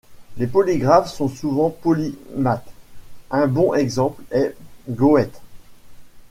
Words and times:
Les 0.37 0.47
polygraphes 0.47 1.13
sont 1.13 1.27
souvent 1.27 1.69
polymathes— 1.69 2.71
un 3.29 3.45
bon 3.45 3.75
exemple 3.75 4.23
est 4.31 4.55
Goethe. 4.89 5.43